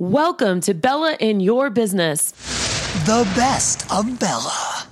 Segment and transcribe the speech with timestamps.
[0.00, 2.32] Welcome to Bella in Your Business.
[3.06, 4.88] The best of Bella.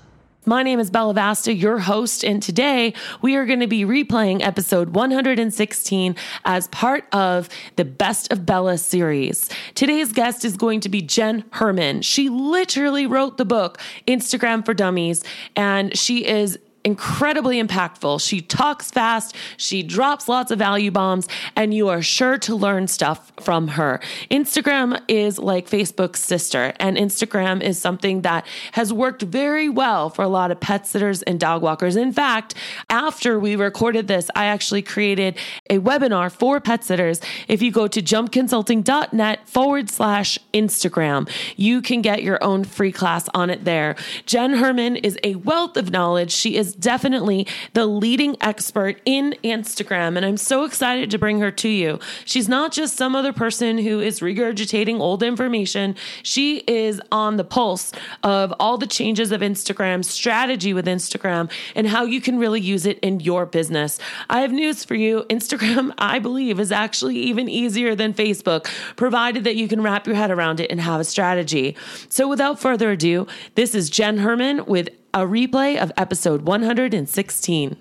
[0.46, 4.46] My name is Bella Vasta, your host, and today we are going to be replaying
[4.46, 9.50] episode 116 as part of the Best of Bella series.
[9.74, 12.02] Today's guest is going to be Jenn Herman.
[12.02, 15.24] She literally wrote the book Instagram for Dummies,
[15.56, 18.20] and she is incredibly impactful.
[18.26, 22.88] She talks fast, she drops lots of value bombs, and you are sure to learn
[22.88, 24.00] stuff from her.
[24.30, 30.22] Instagram is like Facebook's sister, and Instagram is something that has worked very well for
[30.22, 31.96] a lot of pet sitters and dog walkers.
[31.96, 32.54] In fact,
[32.90, 35.36] after we recorded this, I actually created
[35.70, 37.20] a webinar for pet sitters.
[37.48, 43.28] If you go to jumpconsulting.net forward slash Instagram, you can get your own free class
[43.34, 43.96] on it there.
[44.26, 46.32] Jenn Herman is a wealth of knowledge.
[46.32, 51.50] She is definitely the leading expert in Instagram, and I'm so excited to bring her
[51.50, 51.98] to you.
[52.24, 57.44] She's not just some other person who is regurgitating old information, she is on the
[57.44, 62.60] pulse of all the changes of Instagram, strategy with Instagram, and how you can really
[62.60, 63.98] use it in your business.
[64.30, 69.44] I have news for you Instagram, I believe, is actually even easier than Facebook, provided
[69.44, 71.76] that you can wrap your head around it and have a strategy.
[72.08, 77.76] So, without further ado, this is Jenn Herman with a replay of episode 116.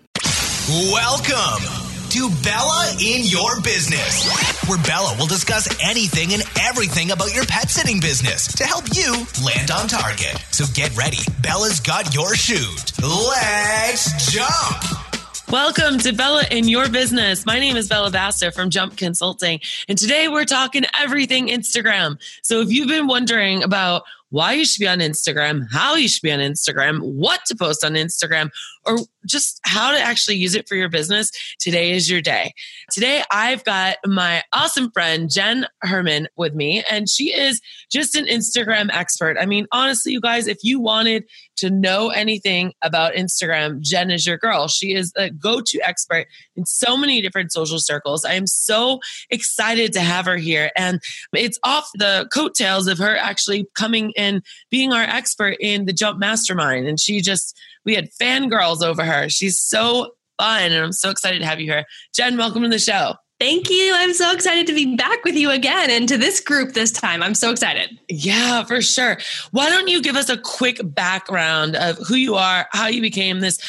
[0.91, 1.63] Welcome
[2.09, 4.27] to Bella in Your Business,
[4.67, 9.25] where Bella will discuss anything and everything about your pet sitting business to help you
[9.45, 10.43] land on target.
[10.52, 11.19] So get ready.
[11.41, 12.91] Bella's got your chute.
[13.02, 15.02] Let's jump.
[15.49, 17.45] Welcome to Bella in Your Business.
[17.45, 22.21] My name is Bella Vasta from Jump Consulting, and today we're talking everything Instagram.
[22.41, 26.23] So if you've been wondering about why you should be on Instagram, how you should
[26.23, 28.49] be on Instagram, what to post on Instagram,
[28.85, 31.29] or just how to actually use it for your business,
[31.59, 32.53] today is your day.
[32.91, 38.25] Today, I've got my awesome friend, Jenn Herman, with me, and she is just an
[38.25, 39.37] Instagram expert.
[39.39, 41.25] I mean, honestly, you guys, if you wanted
[41.57, 44.67] to know anything about Instagram, Jenn is your girl.
[44.67, 48.25] She is a go to expert in so many different social circles.
[48.25, 48.99] I am so
[49.30, 50.71] excited to have her here.
[50.75, 50.99] And
[51.33, 54.41] it's off the coattails of her actually coming and
[54.71, 56.87] being our expert in the Jump Mastermind.
[56.87, 57.55] And she just,
[57.86, 59.30] we had fangirls over her.
[59.30, 60.71] She's so fun.
[60.71, 61.86] And I'm so excited to have you here.
[62.14, 63.15] Jenn, welcome to the show.
[63.39, 63.92] Thank you.
[63.95, 67.23] I'm so excited to be back with you again and to this group this time.
[67.23, 67.97] I'm so excited.
[68.08, 69.17] Yeah, for sure.
[69.49, 73.39] Why don't you give us a quick background of who you are, how you became
[73.39, 73.59] this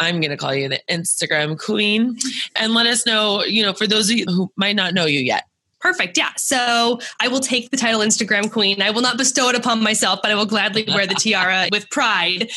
[0.00, 2.18] I'm going to call you the Instagram queen
[2.54, 5.20] and let us know, you know, for those of you who might not know you
[5.20, 5.44] yet,
[5.80, 6.16] Perfect.
[6.16, 6.30] Yeah.
[6.36, 8.82] So I will take the title Instagram queen.
[8.82, 11.88] I will not bestow it upon myself, but I will gladly wear the tiara with
[11.90, 12.50] pride.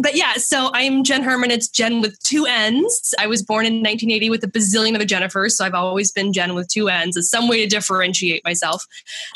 [0.00, 1.50] But yeah, so I'm Jenn Herman.
[1.50, 3.14] It's Jenn with two N's.
[3.18, 5.52] I was born in 1980 with a bazillion of a Jennifers.
[5.52, 7.16] So I've always been Jenn with two N's.
[7.16, 8.84] as some way to differentiate myself.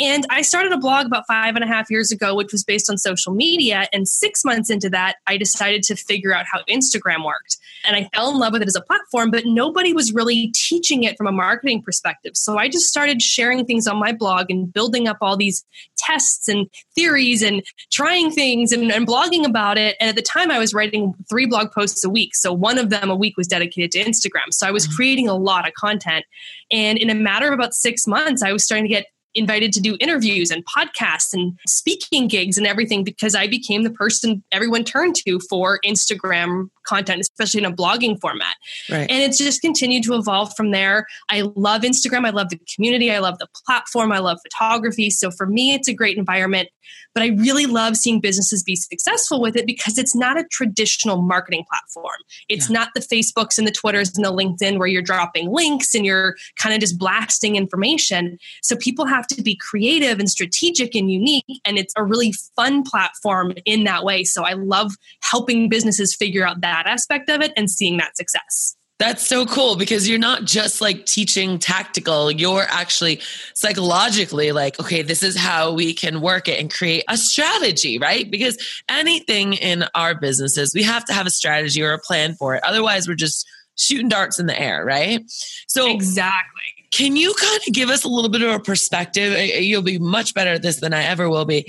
[0.00, 2.88] And I started a blog about five and a half years ago, which was based
[2.88, 3.88] on social media.
[3.92, 7.56] And six months into that, I decided to figure out how Instagram worked.
[7.84, 11.02] And I fell in love with it as a platform, but nobody was really teaching
[11.02, 12.36] it from a marketing perspective.
[12.36, 15.64] So I just started sharing things on my blog and building up all these
[15.96, 19.96] tests and theories and trying things and, and, blogging about it.
[20.00, 22.34] And at the time, I was writing three blog posts a week.
[22.34, 24.52] So one of them a week was dedicated to Instagram.
[24.52, 24.96] So I was mm-hmm.
[24.96, 26.24] creating a lot of content.
[26.70, 29.80] And in a matter of about six months, I was starting to get invited to
[29.80, 34.84] do interviews and podcasts and speaking gigs and everything because I became the person everyone
[34.84, 38.56] turned to for Instagram content, especially in a blogging format.
[38.90, 39.10] Right.
[39.10, 41.06] And it's just continued to evolve from there.
[41.30, 42.26] I love Instagram.
[42.26, 43.10] I love the community.
[43.10, 44.12] I love the platform.
[44.12, 45.10] I love photography.
[45.10, 46.68] So for me, it's a great environment.
[47.14, 51.20] But I really love seeing businesses be successful with it because it's not a traditional
[51.20, 52.16] marketing platform.
[52.48, 52.78] It's yeah.
[52.78, 56.36] not the Facebooks and the Twitters and the LinkedIn where you're dropping links and you're
[56.56, 58.38] kind of just blasting information.
[58.62, 61.60] So people have to be creative and strategic and unique.
[61.64, 64.24] And it's a really fun platform in that way.
[64.24, 68.76] So I love helping businesses figure out that aspect of it and seeing that success.
[69.02, 73.20] That's so cool because you're not just like teaching tactical, you're actually
[73.52, 78.30] psychologically like, okay, this is how we can work it and create a strategy, right?
[78.30, 78.56] Because
[78.88, 82.62] anything in our businesses, we have to have a strategy or a plan for it.
[82.62, 83.44] Otherwise, we're just
[83.74, 85.20] shooting darts in the air, right?
[85.66, 86.81] So, exactly.
[86.92, 89.36] Can you kind of give us a little bit of a perspective?
[89.62, 91.66] You'll be much better at this than I ever will be.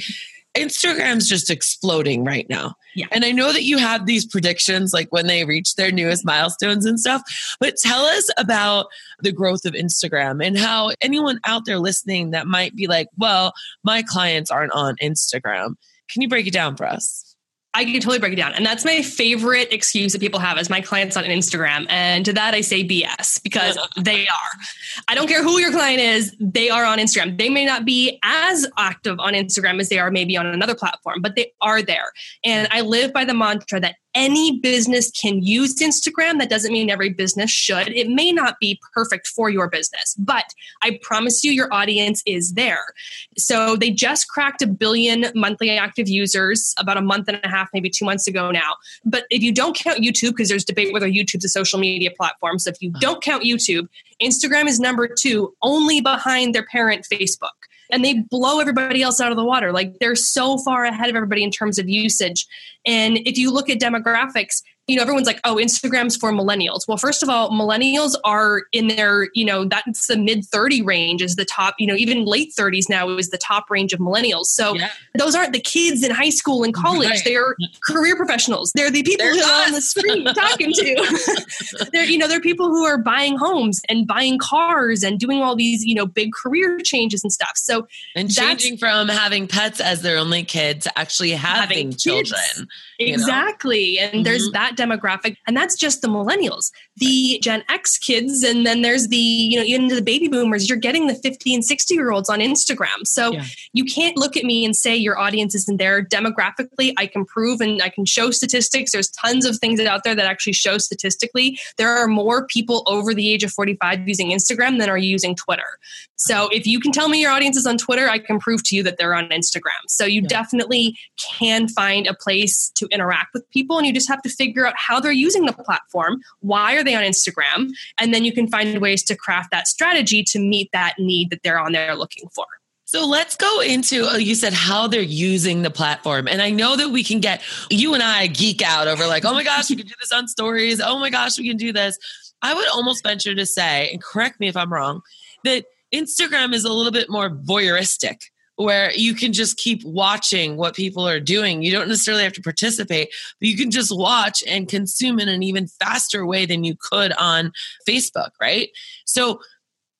[0.55, 2.75] Instagram's just exploding right now.
[2.93, 3.07] Yeah.
[3.11, 6.85] And I know that you have these predictions like when they reach their newest milestones
[6.85, 7.23] and stuff,
[7.59, 8.85] but tell us about
[9.21, 13.53] the growth of Instagram and how anyone out there listening that might be like, well,
[13.83, 15.75] my clients aren't on Instagram.
[16.11, 17.32] Can you break it down for us?
[17.75, 18.53] I can totally break it down.
[18.53, 21.87] And that's my favorite excuse that people have as my clients on Instagram.
[21.89, 24.59] And to that, I say BS because they are.
[25.07, 27.37] I don't care who your client is, they are on Instagram.
[27.37, 31.21] They may not be as active on Instagram as they are maybe on another platform,
[31.21, 32.11] but they are there.
[32.43, 36.39] And I live by the mantra that any business can use Instagram.
[36.39, 37.89] That doesn't mean every business should.
[37.89, 42.53] It may not be perfect for your business, but I promise you, your audience is
[42.53, 42.93] there.
[43.37, 47.69] So they just cracked a billion monthly active users about a month and a half,
[47.73, 48.75] maybe two months ago now.
[49.03, 52.59] But if you don't count YouTube, because there's debate whether YouTube's a social media platform.
[52.59, 52.99] So if you uh-huh.
[52.99, 53.87] don't count YouTube,
[54.21, 57.62] Instagram is number two, only behind their parent Facebook
[57.93, 59.71] and they blow everybody else out of the water.
[59.71, 62.47] Like they're so far ahead of everybody in terms of usage.
[62.85, 66.87] And if you look at demographics, you know, everyone's like, oh, Instagram's for millennials.
[66.89, 71.21] Well, first of all, millennials are in their, you know, that's the mid 30 range
[71.21, 74.45] is the top, you know, even late 30s now is the top range of millennials.
[74.45, 74.89] So yeah.
[75.17, 77.09] those aren't the kids in high school and college.
[77.09, 77.21] Right.
[77.23, 77.55] They're
[77.87, 78.73] career professionals.
[78.75, 81.87] They're the people they're who are on the street talking to.
[81.93, 85.55] they're, you know, they're people who are buying homes and buying cars and doing all
[85.55, 87.53] these, you know, big career changes and stuff.
[87.55, 87.87] So
[88.17, 92.67] and changing from having pets as their only kid to actually having, having children.
[92.99, 93.95] Exactly.
[93.95, 94.03] Know?
[94.03, 94.23] And mm-hmm.
[94.23, 95.37] there's that demographic.
[95.47, 96.71] And that's just the millennials.
[96.97, 100.77] The Gen X kids, and then there's the, you know, even the baby boomers, you're
[100.77, 103.05] getting the 50 and 60 year olds on Instagram.
[103.05, 103.45] So yeah.
[103.73, 106.03] you can't look at me and say your audience isn't there.
[106.03, 108.91] Demographically, I can prove and I can show statistics.
[108.91, 113.13] There's tons of things out there that actually show statistically there are more people over
[113.13, 115.79] the age of 45 using Instagram than are using Twitter.
[116.15, 118.75] So if you can tell me your audience is on Twitter, I can prove to
[118.75, 119.71] you that they're on Instagram.
[119.87, 120.27] So you yeah.
[120.29, 120.97] definitely
[121.39, 124.73] can find a place to interact with people and you just have to figure out
[124.77, 126.21] how they're using the platform.
[126.39, 127.71] Why are they on Instagram?
[127.97, 131.41] And then you can find ways to craft that strategy to meet that need that
[131.43, 132.45] they're on there looking for.
[132.85, 136.27] So let's go into, uh, you said how they're using the platform.
[136.27, 137.41] And I know that we can get,
[137.71, 140.27] you and I geek out over like, oh my gosh, we can do this on
[140.27, 140.79] stories.
[140.79, 141.97] Oh my gosh, we can do this.
[142.43, 145.01] I would almost venture to say, and correct me if I'm wrong,
[145.43, 150.75] that Instagram is a little bit more voyeuristic where you can just keep watching what
[150.75, 151.63] people are doing.
[151.63, 153.09] You don't necessarily have to participate,
[153.39, 157.13] but you can just watch and consume in an even faster way than you could
[157.13, 157.51] on
[157.87, 158.69] Facebook, right?
[159.05, 159.39] So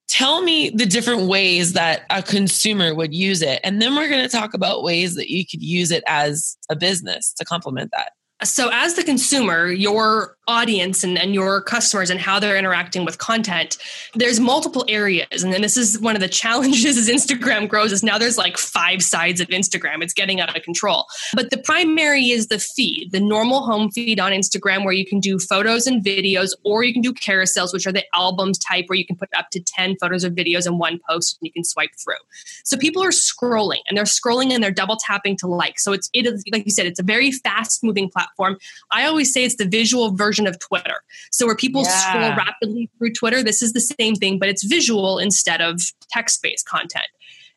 [0.08, 3.60] tell me the different ways that a consumer would use it.
[3.64, 6.76] And then we're going to talk about ways that you could use it as a
[6.76, 8.12] business to complement that.
[8.44, 13.18] So, as the consumer, your audience and, and your customers and how they're interacting with
[13.18, 13.78] content
[14.16, 15.44] there's multiple areas.
[15.44, 18.58] And then this is one of the challenges as instagram grows is now there's like
[18.58, 20.04] five sides of instagram.
[20.04, 21.06] It's getting out of control.
[21.34, 25.20] But the primary is the feed the normal home feed on instagram where you can
[25.20, 28.98] do photos and videos or you can do carousels which are the albums type where
[28.98, 31.64] you can put up to 10 photos or videos in one post and you can
[31.64, 32.16] swipe through.
[32.64, 35.80] So people are scrolling and they're scrolling and they're double tapping to like.
[35.80, 38.58] So it's it is like you said it's a very fast moving platform.
[38.92, 41.02] I always say it's the visual version version of Twitter.
[41.32, 41.90] So where people yeah.
[41.90, 46.42] scroll rapidly through Twitter, this is the same thing, but it's visual instead of text
[46.42, 47.08] based content.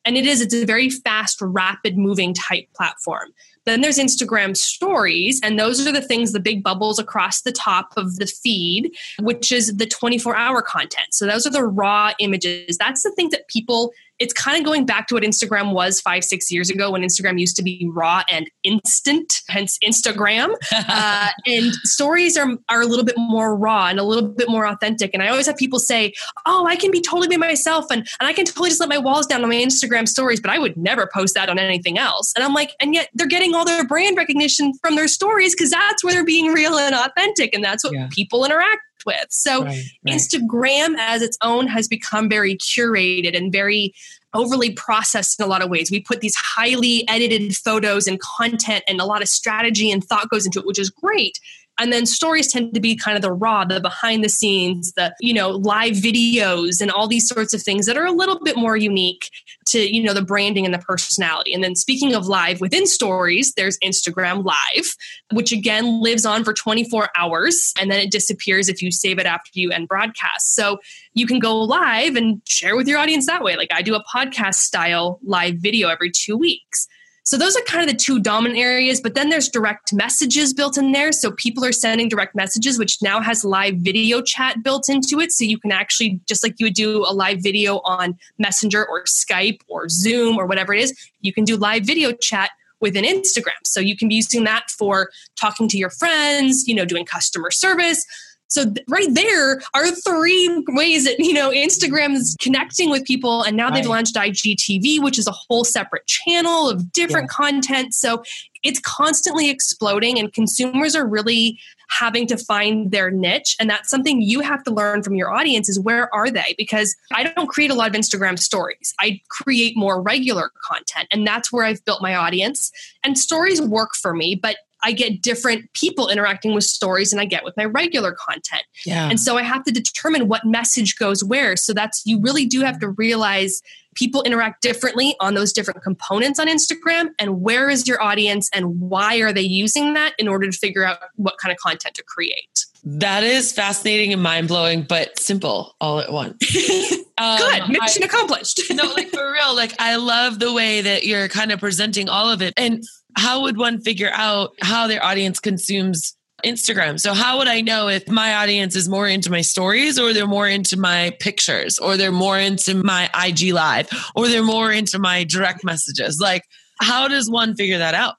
[0.04, 3.30] And it is, it's a very fast, rapid moving type platform.
[3.64, 7.92] Then there's Instagram stories, and those are the things, the big bubbles across the top
[7.96, 11.08] of the feed, which is the 24 hour content.
[11.10, 12.78] So those are the raw images.
[12.78, 16.24] That's the thing that people it's kind of going back to what Instagram was five,
[16.24, 20.54] six years ago when Instagram used to be raw and instant, hence Instagram.
[20.72, 24.66] uh, and stories are, are a little bit more raw and a little bit more
[24.66, 25.10] authentic.
[25.12, 26.12] And I always have people say,
[26.46, 28.98] Oh, I can be totally be myself and, and I can totally just let my
[28.98, 32.32] walls down on my Instagram stories, but I would never post that on anything else.
[32.34, 35.70] And I'm like, and yet they're getting all their brand recognition from their stories because
[35.70, 37.54] that's where they're being real and authentic.
[37.54, 38.08] And that's what yeah.
[38.10, 39.26] people interact with.
[39.30, 40.14] So right, right.
[40.14, 43.94] Instagram as its own has become very curated and very
[44.34, 45.90] overly processed in a lot of ways.
[45.90, 50.28] We put these highly edited photos and content and a lot of strategy and thought
[50.28, 51.40] goes into it, which is great.
[51.78, 55.14] And then stories tend to be kind of the raw, the behind the scenes, the,
[55.20, 58.56] you know, live videos and all these sorts of things that are a little bit
[58.56, 59.30] more unique
[59.68, 61.52] to, you know, the branding and the personality.
[61.52, 64.94] And then speaking of live within stories, there's Instagram Live,
[65.32, 69.26] which again lives on for 24 hours and then it disappears if you save it
[69.26, 70.54] after you end broadcast.
[70.54, 70.78] So
[71.14, 73.56] you can go live and share with your audience that way.
[73.56, 76.86] Like I do a podcast style live video every two weeks.
[77.26, 80.78] So those are kind of the two dominant areas, but then there's direct messages built
[80.78, 81.10] in there.
[81.10, 85.32] So people are sending direct messages, which now has live video chat built into it.
[85.32, 89.02] So you can actually, just like you would do a live video on Messenger or
[89.06, 93.58] Skype or Zoom or whatever it is, you can do live video chat within Instagram.
[93.64, 97.50] So you can be using that for talking to your friends, you know, doing customer
[97.50, 98.06] service,
[98.48, 103.42] So th- right there are three ways that you know Instagram is connecting with people,
[103.42, 103.74] and now right.
[103.74, 107.36] they've launched IGTV, which is a whole separate channel of different yeah.
[107.36, 107.94] content.
[107.94, 108.22] So
[108.62, 114.20] it's constantly exploding, and consumers are really having to find their niche and that's something
[114.20, 117.70] you have to learn from your audience is where are they because i don't create
[117.70, 122.02] a lot of instagram stories i create more regular content and that's where i've built
[122.02, 122.72] my audience
[123.04, 127.24] and stories work for me but I get different people interacting with stories than I
[127.24, 128.62] get with my regular content.
[128.84, 129.10] Yeah.
[129.10, 131.56] And so I have to determine what message goes where.
[131.56, 133.62] So that's you really do have to realize
[133.96, 138.78] people interact differently on those different components on Instagram and where is your audience and
[138.80, 142.04] why are they using that in order to figure out what kind of content to
[142.04, 142.64] create.
[142.84, 146.34] That is fascinating and mind blowing, but simple all at once.
[147.18, 148.60] um, Good, mission I, accomplished.
[148.70, 152.30] no, like for real, like I love the way that you're kind of presenting all
[152.30, 152.54] of it.
[152.56, 152.84] And
[153.16, 157.00] how would one figure out how their audience consumes Instagram.
[157.00, 160.26] So how would I know if my audience is more into my stories or they're
[160.26, 164.98] more into my pictures or they're more into my IG live or they're more into
[164.98, 166.20] my direct messages?
[166.20, 166.42] Like
[166.78, 168.16] how does one figure that out?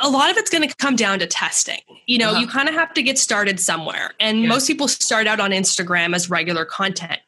[0.00, 1.80] a lot of it's going to come down to testing.
[2.06, 2.40] You know, uh-huh.
[2.40, 4.12] you kind of have to get started somewhere.
[4.20, 4.48] And yeah.
[4.48, 7.20] most people start out on Instagram as regular content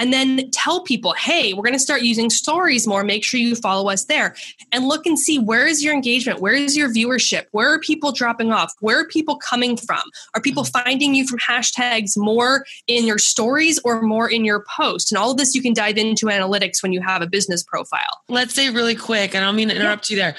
[0.00, 3.04] and then tell people, hey, we're going to start using stories more.
[3.04, 4.34] Make sure you follow us there
[4.72, 6.40] and look and see where is your engagement?
[6.40, 7.44] Where is your viewership?
[7.50, 8.72] Where are people dropping off?
[8.80, 10.00] Where are people coming from?
[10.34, 15.12] Are people finding you from hashtags more in your stories or more in your post?
[15.12, 18.22] And all of this you can dive into analytics when you have a business profile.
[18.30, 20.14] Let's say really quick, and I don't mean to interrupt yeah.
[20.14, 20.36] you there,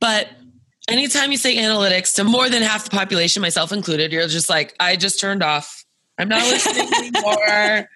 [0.00, 0.30] but
[0.88, 4.74] anytime you say analytics to more than half the population, myself included, you're just like,
[4.80, 5.84] I just turned off.
[6.16, 7.90] I'm not listening anymore.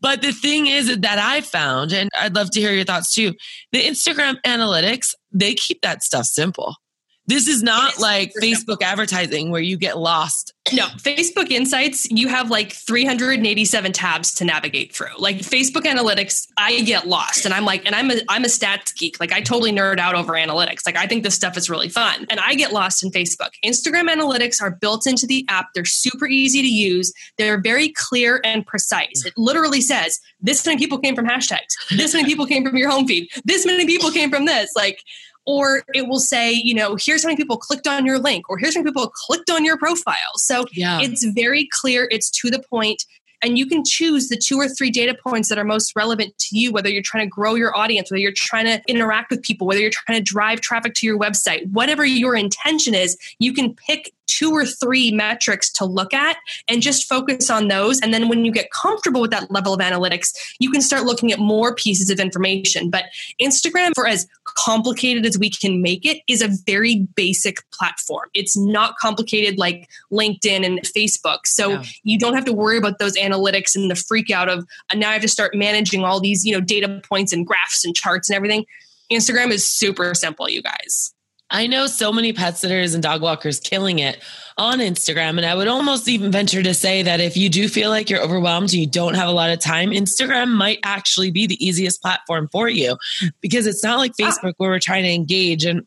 [0.00, 3.34] But the thing is that I found, and I'd love to hear your thoughts too,
[3.72, 6.76] the Instagram analytics, they keep that stuff simple.
[7.26, 10.52] This is not like Facebook advertising where you get lost.
[10.72, 15.16] No, Facebook Insights, you have like 387 tabs to navigate through.
[15.18, 18.94] Like Facebook Analytics, I get lost and I'm like, and I'm a I'm a stats
[18.96, 19.18] geek.
[19.20, 20.84] Like I totally nerd out over analytics.
[20.84, 22.26] Like I think this stuff is really fun.
[22.30, 23.50] And I get lost in Facebook.
[23.64, 25.66] Instagram analytics are built into the app.
[25.74, 27.12] They're super easy to use.
[27.38, 29.24] They're very clear and precise.
[29.24, 31.74] It literally says, this many people came from hashtags.
[31.96, 33.28] This many people came from your home feed.
[33.44, 34.70] This many people came from this.
[34.74, 35.00] Like
[35.46, 38.58] or it will say, you know, here's how many people clicked on your link, or
[38.58, 40.36] here's how many people clicked on your profile.
[40.36, 41.00] So yeah.
[41.00, 43.04] it's very clear, it's to the point,
[43.42, 46.58] and you can choose the two or three data points that are most relevant to
[46.58, 49.66] you, whether you're trying to grow your audience, whether you're trying to interact with people,
[49.66, 53.74] whether you're trying to drive traffic to your website, whatever your intention is, you can
[53.74, 56.36] pick two or three metrics to look at
[56.66, 58.00] and just focus on those.
[58.00, 61.30] And then when you get comfortable with that level of analytics, you can start looking
[61.30, 62.90] at more pieces of information.
[62.90, 63.04] But
[63.40, 64.26] Instagram, for as
[64.56, 68.28] complicated as we can make it, is a very basic platform.
[68.34, 71.40] It's not complicated like LinkedIn and Facebook.
[71.46, 71.82] So yeah.
[72.02, 75.10] you don't have to worry about those analytics and the freak out of uh, now
[75.10, 78.28] I have to start managing all these, you know, data points and graphs and charts
[78.28, 78.64] and everything.
[79.12, 81.14] Instagram is super simple, you guys.
[81.50, 84.22] I know so many pet sitters and dog walkers killing it
[84.58, 85.36] on Instagram.
[85.36, 88.22] And I would almost even venture to say that if you do feel like you're
[88.22, 92.48] overwhelmed, you don't have a lot of time, Instagram might actually be the easiest platform
[92.50, 92.96] for you
[93.40, 94.24] because it's not like ah.
[94.24, 95.64] Facebook where we're trying to engage.
[95.64, 95.86] And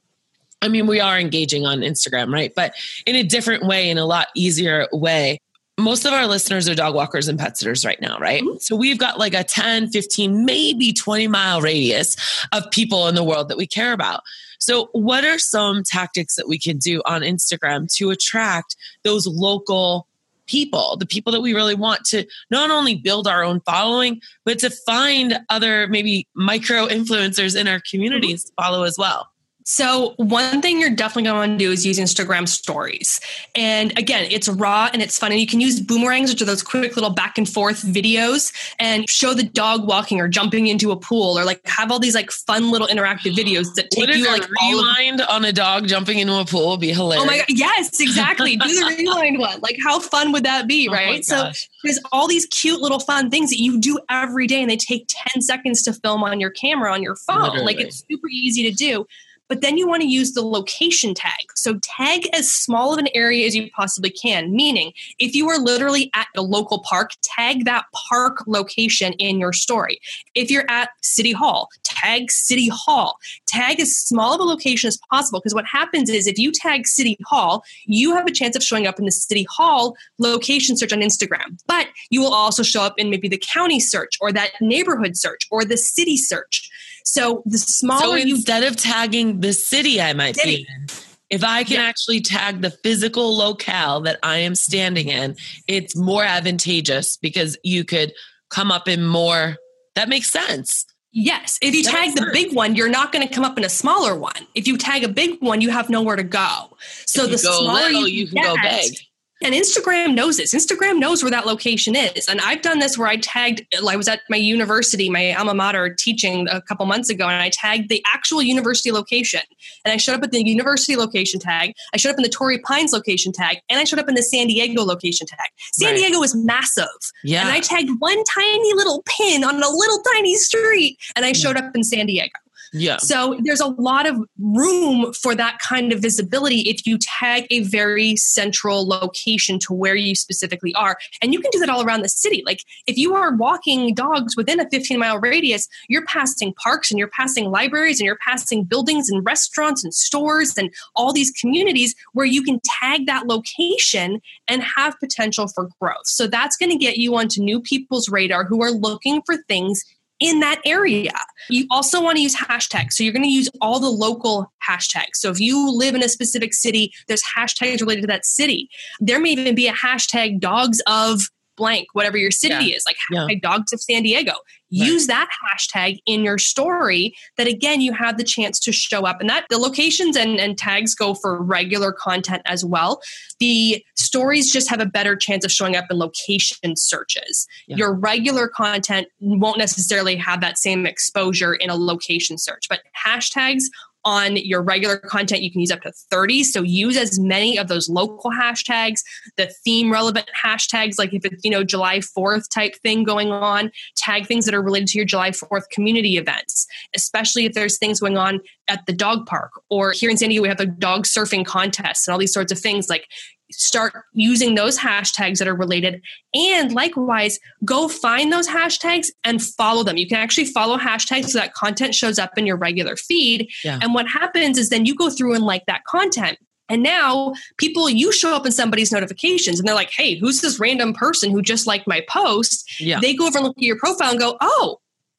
[0.61, 2.53] I mean, we are engaging on Instagram, right?
[2.55, 2.73] But
[3.05, 5.39] in a different way, in a lot easier way
[5.81, 8.43] most of our listeners are dog walkers and pet sitters right now, right?
[8.43, 8.57] Mm-hmm.
[8.59, 12.15] So we've got like a 10, 15, maybe 20 mile radius
[12.51, 14.21] of people in the world that we care about.
[14.59, 20.05] So, what are some tactics that we can do on Instagram to attract those local
[20.47, 24.59] people, the people that we really want to not only build our own following, but
[24.59, 28.49] to find other maybe micro influencers in our communities mm-hmm.
[28.49, 29.29] to follow as well?
[29.71, 33.21] So, one thing you're definitely going to want to do is use Instagram stories.
[33.53, 35.31] And again, it's raw and it's fun.
[35.31, 39.07] And you can use boomerangs, which are those quick little back and forth videos, and
[39.07, 42.31] show the dog walking or jumping into a pool or like have all these like
[42.31, 46.33] fun little interactive videos that take you like rewind of- on a dog jumping into
[46.33, 47.23] a pool would be hilarious.
[47.23, 47.45] Oh my God.
[47.49, 48.57] Yes, exactly.
[48.57, 49.59] do the rewind one.
[49.61, 50.89] Like, how fun would that be?
[50.89, 51.23] Oh right.
[51.23, 51.51] so,
[51.83, 55.05] there's all these cute little fun things that you do every day and they take
[55.31, 57.43] 10 seconds to film on your camera on your phone.
[57.43, 57.65] Literally.
[57.65, 59.05] Like, it's super easy to do
[59.49, 61.51] but then you want to use the location tag.
[61.55, 65.59] So tag as small of an area as you possibly can, meaning if you are
[65.59, 69.99] literally at a local park, tag that park location in your story.
[70.35, 73.17] If you're at City Hall, tag City Hall.
[73.47, 76.87] Tag as small of a location as possible because what happens is if you tag
[76.87, 80.93] City Hall, you have a chance of showing up in the City Hall location search
[80.93, 81.59] on Instagram.
[81.67, 85.47] But you will also show up in maybe the county search or that neighborhood search
[85.49, 86.69] or the city search.
[87.05, 90.87] So the smaller so instead you, of tagging the city I might city, be in,
[91.29, 91.83] If I can yeah.
[91.83, 95.35] actually tag the physical locale that I am standing in,
[95.67, 98.13] it's more advantageous because you could
[98.49, 99.57] come up in more.
[99.95, 100.85] That makes sense.
[101.11, 101.57] Yes.
[101.61, 103.69] If you that tag the big one, you're not going to come up in a
[103.69, 104.47] smaller one.
[104.53, 106.77] If you tag a big one, you have nowhere to go.
[107.05, 108.93] So the smaller little, you, you can get, go big.
[109.41, 110.53] And Instagram knows this.
[110.53, 112.27] Instagram knows where that location is.
[112.27, 115.93] And I've done this where I tagged, I was at my university, my alma mater
[115.93, 119.41] teaching a couple months ago, and I tagged the actual university location.
[119.85, 121.73] And I showed up at the university location tag.
[121.93, 124.23] I showed up in the Torrey Pines location tag, and I showed up in the
[124.23, 125.49] San Diego location tag.
[125.73, 125.97] San right.
[125.97, 126.85] Diego is massive.
[127.23, 127.41] Yeah.
[127.41, 131.55] And I tagged one tiny little pin on a little tiny street, and I showed
[131.55, 132.37] up in San Diego.
[132.73, 132.97] Yeah.
[132.97, 137.61] So there's a lot of room for that kind of visibility if you tag a
[137.61, 140.97] very central location to where you specifically are.
[141.21, 142.43] And you can do that all around the city.
[142.45, 146.99] Like if you are walking dogs within a 15 mile radius, you're passing parks and
[146.99, 151.95] you're passing libraries and you're passing buildings and restaurants and stores and all these communities
[152.13, 156.05] where you can tag that location and have potential for growth.
[156.05, 159.83] So that's going to get you onto new people's radar who are looking for things
[160.19, 161.13] in that area.
[161.49, 162.93] You also want to use hashtags.
[162.93, 165.15] So you're going to use all the local hashtags.
[165.15, 168.69] So if you live in a specific city, there's hashtags related to that city.
[168.99, 171.21] There may even be a hashtag dogs of
[171.59, 172.77] blank, whatever your city yeah.
[172.77, 173.27] is, like yeah.
[173.39, 174.33] dogs of San Diego.
[174.71, 179.19] Use that hashtag in your story that again you have the chance to show up.
[179.19, 183.01] And that the locations and, and tags go for regular content as well.
[183.39, 187.47] The stories just have a better chance of showing up in location searches.
[187.67, 187.77] Yeah.
[187.77, 193.63] Your regular content won't necessarily have that same exposure in a location search, but hashtags
[194.09, 196.43] on your regular content, you can use up to 30.
[196.43, 199.01] So use as many of those local hashtags,
[199.37, 203.71] the theme relevant hashtags, like if it's, you know, July 4th type thing going on,
[203.95, 207.99] tag things that are related to your July 4th community events, especially if there's things
[207.99, 211.05] going on at the dog park or here in San Diego, we have the dog
[211.05, 212.89] surfing contests and all these sorts of things.
[212.89, 213.05] Like
[213.51, 216.01] start using those hashtags that are related.
[216.33, 219.97] And likewise, go find those hashtags and follow them.
[219.97, 223.49] You can actually follow hashtags so that content shows up in your regular feed.
[223.63, 223.79] Yeah.
[223.81, 226.37] And what happens is then you go through and like that content.
[226.69, 230.59] And now people, you show up in somebody's notifications and they're like, hey, who's this
[230.59, 232.79] random person who just liked my post?
[232.79, 232.99] Yeah.
[232.99, 234.77] They go over and look at your profile and go, oh,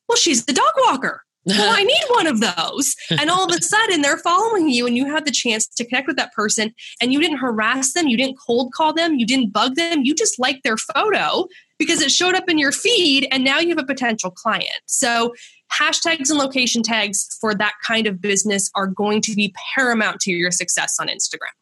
[0.08, 2.94] well, she's the dog walker well, I need one of those.
[3.10, 6.06] And all of a sudden, they're following you, and you have the chance to connect
[6.06, 6.74] with that person.
[7.00, 10.02] And you didn't harass them, you didn't cold call them, you didn't bug them.
[10.04, 11.46] You just liked their photo
[11.78, 14.80] because it showed up in your feed, and now you have a potential client.
[14.86, 15.34] So,
[15.72, 20.32] hashtags and location tags for that kind of business are going to be paramount to
[20.32, 21.54] your success on Instagram.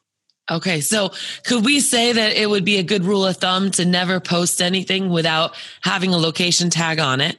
[0.51, 1.13] Okay, so
[1.45, 4.63] could we say that it would be a good rule of thumb to never post
[4.63, 7.39] anything without having a location tag on it?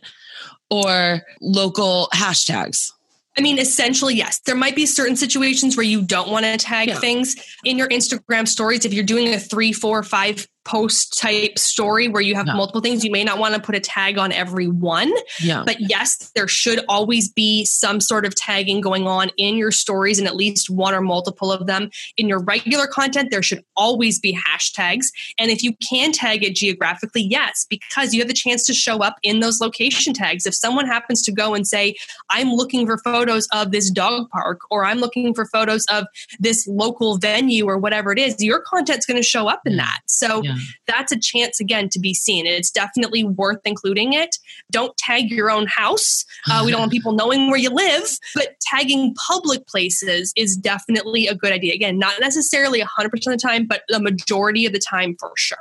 [0.69, 2.91] Or local hashtags?
[3.38, 4.39] I mean, essentially, yes.
[4.39, 6.99] There might be certain situations where you don't want to tag yeah.
[6.99, 8.84] things in your Instagram stories.
[8.84, 12.53] If you're doing a three, four, five post type story where you have no.
[12.53, 15.12] multiple things, you may not want to put a tag on every one.
[15.41, 15.63] Yeah.
[15.65, 20.19] But yes, there should always be some sort of tagging going on in your stories
[20.19, 21.89] and at least one or multiple of them.
[22.17, 25.08] In your regular content, there should always be hashtags.
[25.39, 28.99] And if you can tag it geographically, yes, because you have the chance to show
[28.99, 30.45] up in those location tags.
[30.45, 31.95] If someone happens to go and say,
[32.29, 36.05] I'm looking for photos of this dog park or I'm looking for photos of
[36.39, 39.77] this local venue or whatever it is, your content's going to show up in mm.
[39.77, 40.01] that.
[40.05, 42.45] So yeah that's a chance again to be seen.
[42.45, 44.38] And it's definitely worth including it.
[44.72, 46.26] Don't tag your own house.
[46.50, 51.28] Uh, we don't want people knowing where you live, but tagging public places is definitely
[51.28, 51.74] a good idea.
[51.74, 55.58] Again, not necessarily 100% of the time, but the majority of the time for sure.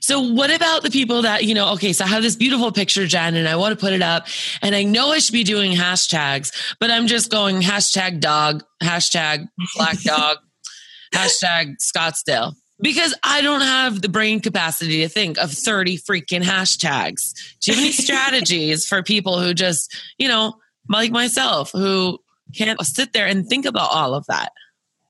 [0.00, 3.06] So, what about the people that, you know, okay, so I have this beautiful picture,
[3.06, 4.26] Jenn, and I want to put it up,
[4.60, 9.48] and I know I should be doing hashtags, but I'm just going hashtag dog, hashtag
[9.76, 10.38] black dog,
[11.14, 17.32] hashtag Scottsdale because I don't have the brain capacity to think of 30 freaking hashtags.
[17.60, 20.56] Do you have any strategies for people who just, you know,
[20.88, 22.18] like myself, who
[22.54, 24.52] can't sit there and think about all of that?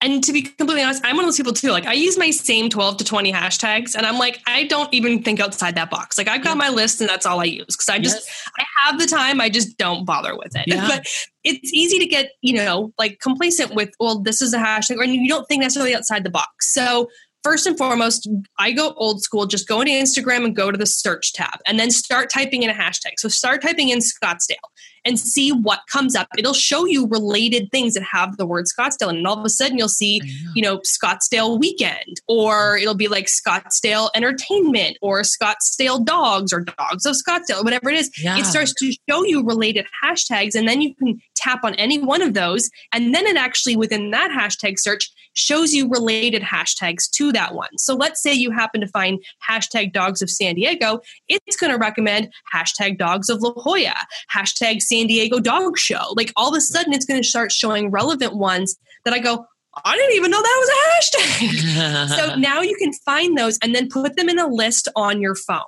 [0.02, 1.70] And to be completely honest, I'm one of those people too.
[1.70, 5.22] Like I use my same 12 to 20 hashtags and I'm like, I don't even
[5.22, 6.18] think outside that box.
[6.18, 8.48] Like I've got my list and that's all I use because I just, yes.
[8.58, 9.40] I have the time.
[9.40, 10.64] I just don't bother with it.
[10.66, 10.88] Yeah.
[10.92, 11.06] But
[11.44, 15.14] it's easy to get, you know, like complacent with, well, this is a hashtag and
[15.14, 16.74] you don't think necessarily outside the box.
[16.74, 17.08] So
[17.42, 18.28] first and foremost,
[18.58, 21.78] I go old school, just go into Instagram and go to the search tab and
[21.78, 23.12] then start typing in a hashtag.
[23.18, 24.56] So start typing in Scottsdale
[25.04, 26.28] and see what comes up.
[26.38, 29.08] It'll show you related things that have the word Scottsdale.
[29.08, 30.22] And all of a sudden you'll see,
[30.54, 37.04] you know, Scottsdale weekend, or it'll be like Scottsdale entertainment or Scottsdale dogs or dogs
[37.04, 38.10] of Scottsdale, or whatever it is.
[38.22, 38.38] Yeah.
[38.38, 40.54] It starts to show you related hashtags.
[40.54, 42.70] And then you can tap on any one of those.
[42.92, 47.76] And then it actually, within that hashtag search, shows you related hashtags to that one.
[47.78, 51.78] So let's say you happen to find hashtag dogs of San Diego, it's going to
[51.78, 53.94] recommend hashtag dogs of La Jolla,
[54.34, 56.12] hashtag San Diego dog show.
[56.14, 59.46] Like all of a sudden, it's going to start showing relevant ones that I go,
[59.84, 62.08] I didn't even know that was a hashtag.
[62.16, 65.34] so now you can find those and then put them in a list on your
[65.34, 65.62] phone.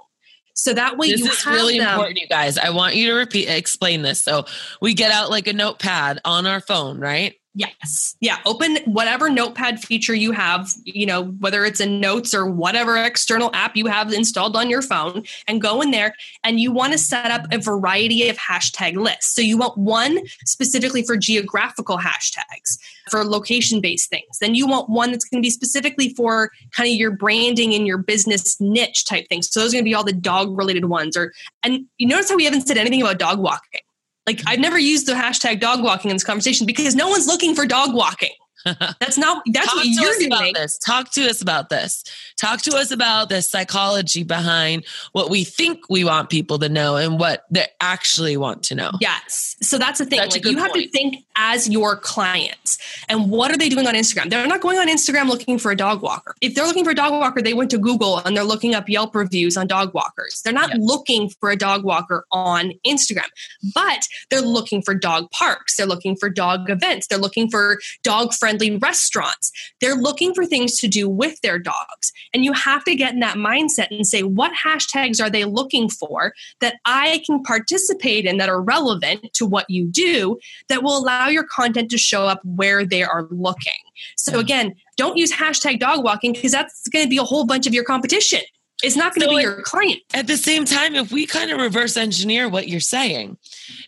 [0.54, 1.88] So that way this you is have really them.
[1.88, 2.58] important, you guys.
[2.58, 4.22] I want you to repeat, explain this.
[4.22, 4.44] So
[4.80, 7.34] we get out like a notepad on our phone, right?
[7.56, 8.16] Yes.
[8.20, 8.38] Yeah.
[8.46, 13.50] Open whatever notepad feature you have, you know, whether it's in notes or whatever external
[13.54, 16.98] app you have installed on your phone, and go in there and you want to
[16.98, 19.36] set up a variety of hashtag lists.
[19.36, 22.76] So you want one specifically for geographical hashtags,
[23.08, 24.38] for location based things.
[24.40, 27.86] Then you want one that's going to be specifically for kind of your branding and
[27.86, 29.48] your business niche type things.
[29.48, 31.16] So those are going to be all the dog related ones.
[31.16, 33.82] Or, and you notice how we haven't said anything about dog walking.
[34.26, 37.54] Like I've never used the hashtag dog walking in this conversation because no one's looking
[37.54, 38.30] for dog walking.
[38.64, 40.78] That's not that's Talk what to you're us about this.
[40.78, 42.04] Talk to us about this.
[42.40, 46.96] Talk to us about the psychology behind what we think we want people to know
[46.96, 48.92] and what they actually want to know.
[49.00, 49.56] Yes.
[49.60, 50.18] So that's the thing.
[50.18, 52.78] That's like you have to think as your clients.
[53.08, 54.30] And what are they doing on Instagram?
[54.30, 56.34] They're not going on Instagram looking for a dog walker.
[56.40, 58.88] If they're looking for a dog walker, they went to Google and they're looking up
[58.88, 60.40] Yelp reviews on dog walkers.
[60.42, 63.28] They're not looking for a dog walker on Instagram,
[63.74, 65.76] but they're looking for dog parks.
[65.76, 67.08] They're looking for dog events.
[67.08, 69.52] They're looking for dog friendly restaurants.
[69.80, 72.12] They're looking for things to do with their dogs.
[72.32, 75.88] And you have to get in that mindset and say, what hashtags are they looking
[75.88, 80.38] for that I can participate in that are relevant to what you do
[80.68, 83.72] that will allow your content to show up where they are looking.
[84.16, 87.66] So again, don't use hashtag dog walking because that's going to be a whole bunch
[87.66, 88.40] of your competition.
[88.82, 90.00] It's not going to So be your client.
[90.12, 93.38] At the same time, if we kind of reverse engineer what you're saying,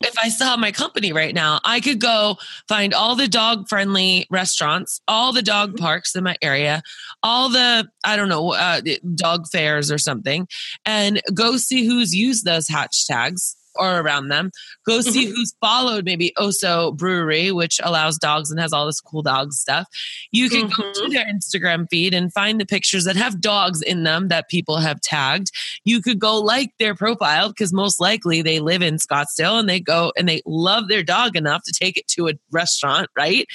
[0.00, 3.68] if I still have my company right now, I could go find all the dog
[3.68, 6.82] friendly restaurants, all the dog parks in my area,
[7.22, 8.80] all the, I don't know, uh,
[9.14, 10.48] dog fairs or something,
[10.84, 14.50] and go see who's used those hashtags or around them.
[14.86, 15.10] Go mm-hmm.
[15.10, 19.52] see who's followed maybe OHSO Brewery, which allows dogs and has all this cool dog
[19.52, 19.86] stuff.
[20.32, 21.12] You can go to mm-hmm.
[21.12, 25.00] their Instagram feed and find the pictures that have dogs in them that people have
[25.00, 25.50] tagged.
[25.84, 29.80] You could go like their profile because most likely they live in Scottsdale and they
[29.80, 33.46] go and they love their dog enough to take it to a restaurant, right?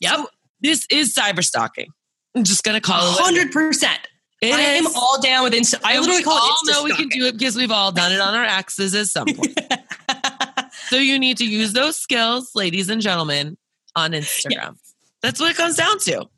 [0.00, 0.14] Yep.
[0.14, 0.26] So
[0.60, 1.88] this is cyber stalking.
[2.34, 3.20] I'm just gonna call it.
[3.20, 4.04] what
[4.44, 4.54] it is.
[4.54, 4.86] hundred percent.
[4.86, 5.80] It I am all down with Insta.
[5.84, 7.92] I literally we call all it Insta know we can do it because we've all
[7.92, 9.58] done it on our exes at some point.
[10.88, 13.56] so you need to use those skills, ladies and gentlemen,
[13.96, 14.76] on Instagram.
[15.22, 16.28] That's what it comes down to.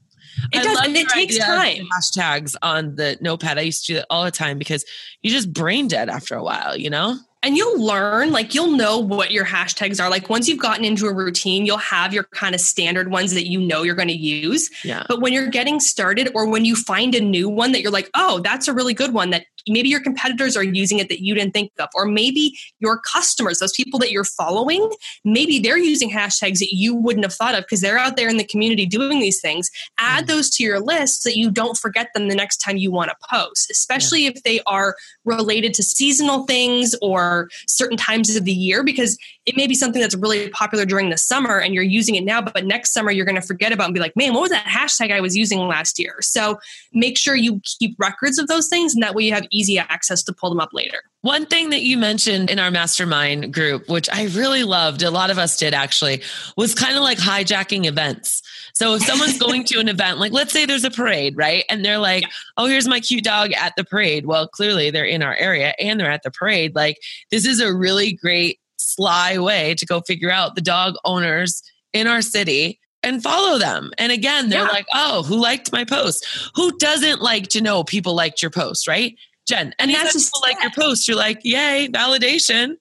[0.52, 1.88] It does, and it takes time.
[1.92, 3.58] Hashtags on the notepad.
[3.58, 4.84] I used to do that all the time because
[5.22, 7.16] you just brain dead after a while, you know?
[7.46, 11.06] And you'll learn like you'll know what your hashtags are like once you've gotten into
[11.06, 14.14] a routine you'll have your kind of standard ones that you know you're going to
[14.16, 15.04] use Yeah.
[15.08, 18.10] but when you're getting started or when you find a new one that you're like
[18.14, 21.34] oh that's a really good one that maybe your competitors are using it that you
[21.34, 24.90] didn't think of or maybe your customers those people that you're following
[25.24, 28.36] maybe they're using hashtags that you wouldn't have thought of because they're out there in
[28.36, 30.28] the community doing these things add Mm.
[30.28, 33.10] those to your list so that you don't forget them the next time you want
[33.10, 38.52] to post especially if they are related to seasonal things or certain times of the
[38.52, 42.14] year because it may be something that's really popular during the summer and you're using
[42.16, 44.42] it now but next summer you're going to forget about and be like man what
[44.42, 46.58] was that hashtag i was using last year so
[46.92, 50.22] make sure you keep records of those things and that way you have easy access
[50.22, 54.08] to pull them up later One thing that you mentioned in our mastermind group, which
[54.12, 56.22] I really loved, a lot of us did actually,
[56.56, 58.42] was kind of like hijacking events.
[58.74, 61.64] So if someone's going to an event, like let's say there's a parade, right?
[61.68, 62.22] And they're like,
[62.56, 64.26] oh, here's my cute dog at the parade.
[64.26, 66.76] Well, clearly they're in our area and they're at the parade.
[66.76, 66.98] Like
[67.32, 68.60] this is a really great,
[68.96, 73.92] sly way to go figure out the dog owners in our city and follow them.
[73.98, 74.68] And again, they're Yeah.
[74.68, 76.26] like, oh, who liked my post?
[76.56, 79.14] Who doesn't like to know people liked your post, right?
[79.46, 81.06] Jenn, and that's just- people like your post.
[81.06, 82.76] You're like, yay, validation.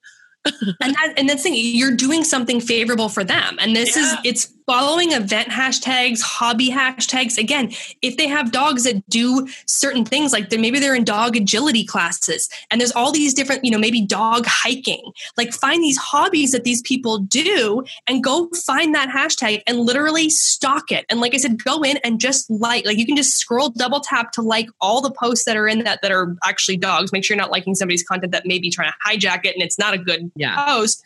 [0.46, 4.14] and that and that's the thing you're doing something favorable for them and this is
[4.24, 10.34] it's following event hashtags hobby hashtags again if they have dogs that do certain things
[10.34, 13.78] like they're, maybe they're in dog agility classes and there's all these different you know
[13.78, 19.10] maybe dog hiking like find these hobbies that these people do and go find that
[19.10, 22.98] hashtag and literally stalk it and like i said go in and just like like
[22.98, 26.00] you can just scroll double tap to like all the posts that are in that
[26.02, 28.92] that are actually dogs make sure you're not liking somebody's content that may be trying
[28.92, 30.66] to hijack it and it's not a good Yeah.
[30.66, 31.04] post.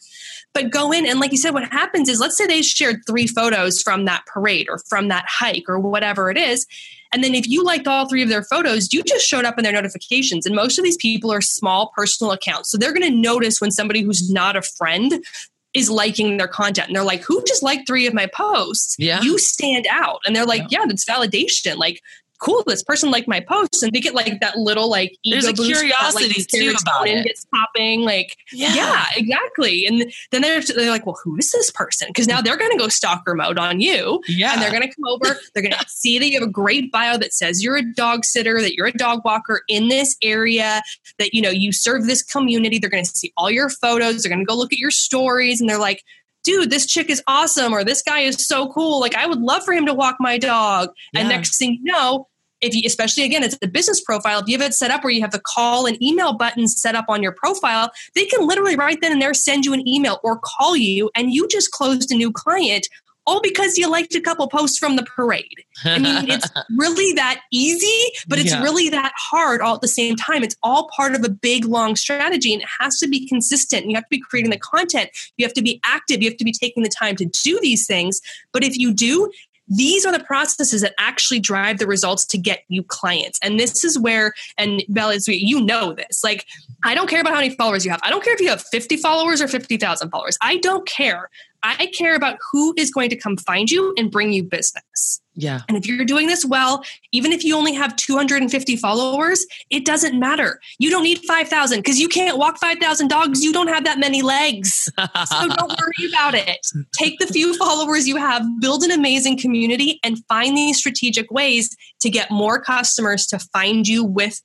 [0.52, 3.28] But go in and, like you said, what happens is let's say they shared three
[3.28, 3.49] photos
[3.84, 6.66] from that parade or from that hike or whatever it is.
[7.12, 9.64] And then if you liked all three of their photos, you just showed up in
[9.64, 10.46] their notifications.
[10.46, 12.70] And most of these people are small personal accounts.
[12.70, 15.24] So they're going to notice when somebody who's not a friend
[15.74, 19.22] is liking their content and they're like who just liked three of my posts Yeah.
[19.22, 22.02] you stand out and they're like yeah, that's validation like
[22.40, 25.46] cool this person liked my posts and they get like that little like ego There's
[25.46, 27.24] a boost, that, curiosity, like, too, about it.
[27.26, 32.08] gets popping like yeah, exactly and then they're, they're like well who is this person
[32.10, 34.54] because now they're going to go stalker mode on you Yeah.
[34.54, 35.38] and they're going to come over.
[35.54, 38.24] They're going to see that you have a great bio that says you're a dog
[38.26, 40.82] sitter, that you're a dog walker in this area,
[41.18, 42.80] that you know you serve this community.
[42.80, 44.24] They're going to see all your photos.
[44.24, 46.04] They're going to go look at your stories, and they're like,
[46.44, 49.00] "Dude, this chick is awesome," or "This guy is so cool.
[49.02, 52.28] Like, I would love for him to walk my dog." And next thing you know.
[52.62, 54.40] If you, especially again, it's the business profile.
[54.40, 56.96] If you have it set up where you have the call and email buttons set
[56.96, 60.20] up on your profile, they can literally right then and there send you an email
[60.24, 62.88] or call you, and you just closed a new client
[63.30, 65.64] all because you liked a couple posts from the parade.
[65.86, 68.64] I mean, it's really that easy, but it's Yeah.
[68.64, 70.44] really that hard all at the same time.
[70.44, 73.86] It's all part of a big, long strategy, and it has to be consistent.
[73.86, 76.44] You have to be creating the content, you have to be active, you have to
[76.46, 78.20] be taking the time to do these things.
[78.52, 79.30] But if you do,
[79.70, 83.40] these are the processes that actually drive the results to get you clients.
[83.42, 86.24] And this is where, and Bella, you know this.
[86.24, 86.46] Like,
[86.84, 88.00] I don't care about how many followers you have.
[88.04, 90.38] I don't care if you have 50 followers or 50,000 followers.
[90.42, 91.30] I don't care.
[91.62, 95.22] I care about who is going to come find you and bring you business.
[95.36, 95.62] yeah.
[95.68, 100.18] And if you're doing this well, even if you only have 250 followers, it doesn't
[100.18, 100.60] matter.
[100.80, 103.44] You don't need 5,000 because you can't walk 5,000 dogs.
[103.44, 104.90] You don't have that many legs.
[105.30, 106.66] So don't worry about it.
[106.98, 111.76] Take the few followers you have, build an amazing community, and find these strategic ways
[112.02, 114.42] to get more customers to find you with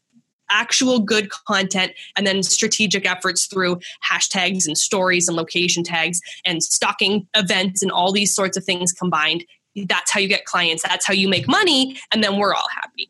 [0.50, 3.78] actual good content and then strategic efforts through
[4.08, 8.92] hashtags and stories and location tags and stocking events and all these sorts of things
[8.92, 9.44] combined.
[9.86, 10.82] That's how you get clients.
[10.82, 11.98] That's how you make money.
[12.12, 13.08] And then we're all happy.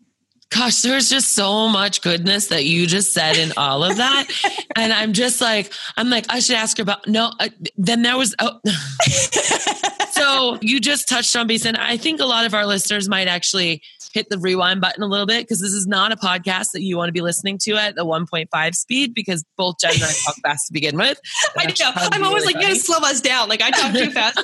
[0.51, 4.27] Gosh, there's just so much goodness that you just said in all of that.
[4.77, 8.17] and I'm just like, I'm like, I should ask her about, no, uh, then there
[8.17, 8.61] was, oh.
[10.13, 11.67] so you just touched on beast.
[11.67, 13.83] And I think a lot of our listeners might actually
[14.15, 16.97] hit the rewind button a little bit because this is not a podcast that you
[16.97, 20.37] want to be listening to at the 1.5 speed because both Jenn and I talk
[20.43, 21.21] fast to begin with.
[21.59, 21.91] I know.
[21.95, 23.49] I'm always really like, you gotta slow us down.
[23.49, 24.41] Like I talk too fast.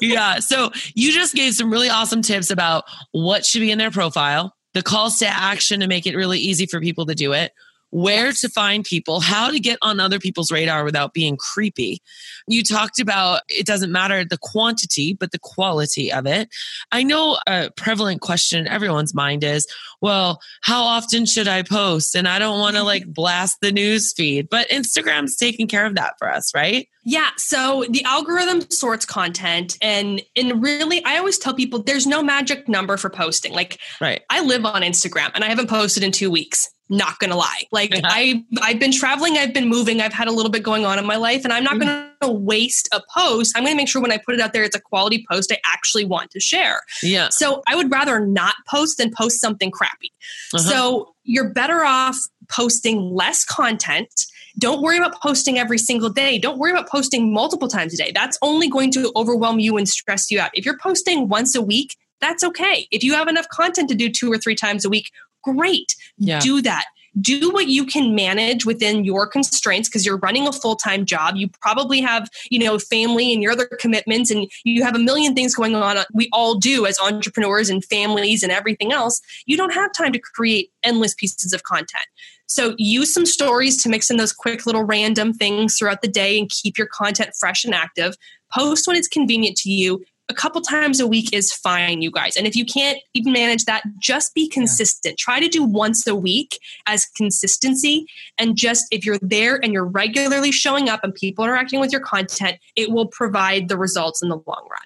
[0.00, 0.40] yeah.
[0.40, 4.52] So you just gave some really awesome tips about what should be in their profile,
[4.74, 7.52] the calls to action to make it really easy for people to do it,
[7.90, 12.02] where to find people, how to get on other people's radar without being creepy.
[12.46, 16.48] You talked about it doesn't matter the quantity, but the quality of it.
[16.92, 19.66] I know a prevalent question in everyone's mind is,
[20.00, 22.14] well, how often should I post?
[22.14, 25.94] And I don't want to like blast the news feed, but Instagram's taking care of
[25.94, 26.88] that for us, right?
[27.08, 32.20] Yeah, so the algorithm sorts content and and really I always tell people there's no
[32.20, 33.52] magic number for posting.
[33.52, 34.22] Like Right.
[34.28, 36.68] I live on Instagram and I haven't posted in 2 weeks.
[36.88, 37.64] Not going to lie.
[37.72, 38.00] Like Yeah.
[38.04, 41.06] I I've been traveling, I've been moving, I've had a little bit going on in
[41.06, 43.56] my life and I'm not going to waste a post.
[43.56, 45.52] I'm going to make sure when I put it out there it's a quality post
[45.52, 46.80] I actually want to share.
[47.02, 47.28] Yeah.
[47.30, 50.12] So I would rather not post than post something crappy.
[50.54, 50.58] Uh-huh.
[50.58, 52.16] So you're better off
[52.48, 54.26] posting less content.
[54.58, 56.38] Don't worry about posting every single day.
[56.38, 58.12] Don't worry about posting multiple times a day.
[58.14, 60.50] That's only going to overwhelm you and stress you out.
[60.54, 62.88] If you're posting once a week, that's okay.
[62.90, 65.10] If you have enough content to do two or three times a week,
[65.54, 65.94] great.
[66.18, 66.40] Yeah.
[66.40, 66.84] Do that.
[67.18, 71.36] Do what you can manage within your constraints because you're running a full-time job.
[71.36, 75.34] You probably have, you know, family and your other commitments and you have a million
[75.34, 75.96] things going on.
[75.96, 79.22] Uh, we all do as entrepreneurs and families and everything else.
[79.46, 82.04] You don't have time to create endless pieces of content.
[82.48, 86.38] So use some stories to mix in those quick little random things throughout the day
[86.38, 88.14] and keep your content fresh and active.
[88.52, 90.04] Post when it's convenient to you.
[90.28, 92.36] A couple times a week is fine, you guys.
[92.36, 95.18] And if you can't even manage that, just be consistent.
[95.18, 98.06] Try to do once a week as consistency.
[98.36, 102.00] And just if you're there and you're regularly showing up and people interacting with your
[102.00, 104.80] content, it will provide the results in the long run.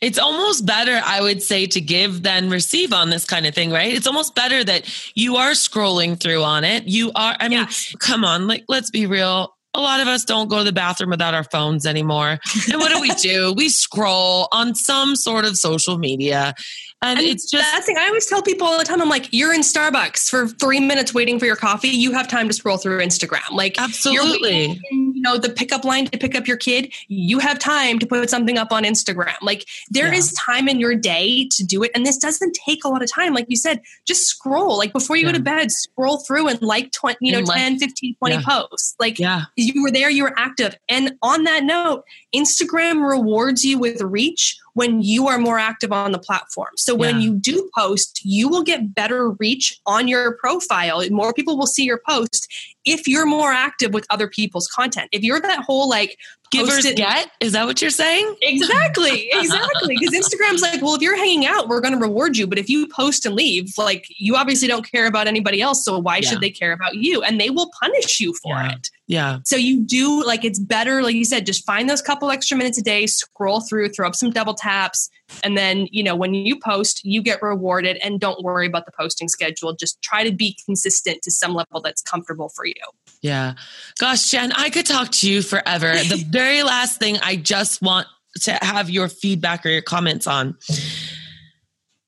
[0.00, 3.70] It's almost better, I would say, to give than receive on this kind of thing,
[3.70, 3.92] right?
[3.92, 6.84] It's almost better that you are scrolling through on it.
[6.84, 7.94] You are, I mean, Yes.
[7.98, 9.54] come on, like, let's be real.
[9.74, 12.38] A lot of us don't go to the bathroom without our phones anymore.
[12.70, 13.52] And what do we do?
[13.56, 16.54] We scroll on some sort of social media.
[17.02, 19.02] And, And it's just, that thing I always tell people all the time.
[19.02, 21.88] I'm like, you're in Starbucks for three minutes waiting for your coffee.
[21.88, 23.50] You have time to scroll through Instagram.
[23.50, 24.80] Like, absolutely.
[24.90, 26.94] in, you know, the pickup line to pick up your kid.
[27.08, 29.34] You have time to put something up on Instagram.
[29.42, 30.54] Like, there is Yeah.
[30.54, 33.34] time in your day to do it, and this doesn't take a lot of time.
[33.34, 34.78] Like you said, just scroll.
[34.78, 35.32] Like before you Yeah.
[35.32, 38.36] go to bed, scroll through and like 20, you know, And like- 10, 15, 20
[38.36, 38.40] Yeah.
[38.46, 38.94] posts.
[38.98, 39.42] Like, Yeah.
[39.56, 40.74] you were there, you were active.
[40.88, 42.04] And on that note,
[42.34, 46.70] Instagram rewards you with reach when you are more active on the platform.
[46.76, 47.22] So when Yeah.
[47.22, 51.02] you do post, you will get better reach on your profile.
[51.10, 52.52] More people will see your post
[52.84, 55.08] if you're more active with other people's content.
[55.12, 56.18] If you're that whole like
[56.54, 57.30] Givers get?
[57.40, 58.36] Is that what you're saying?
[58.42, 59.30] Exactly.
[59.44, 59.96] Exactly.
[59.98, 62.46] Because Instagram's like, well, if you're hanging out, we're going to reward you.
[62.46, 65.84] But if you post and leave, like you obviously don't care about anybody else.
[65.84, 66.28] So why yeah.
[66.28, 67.22] should they care about you?
[67.22, 68.72] And they will punish you for yeah.
[68.72, 68.90] it.
[69.06, 69.40] Yeah.
[69.44, 72.78] So you do like it's better, like you said, just find those couple extra minutes
[72.78, 75.10] a day, scroll through, throw up some double taps,
[75.42, 77.98] and then you know when you post, you get rewarded.
[78.02, 79.74] And don't worry about the posting schedule.
[79.74, 82.74] Just try to be consistent to some level that's comfortable for you.
[83.20, 83.54] Yeah.
[83.98, 85.94] Gosh, Jenn, I could talk to you forever.
[85.94, 88.06] The very last thing I just want
[88.42, 90.56] to have your feedback or your comments on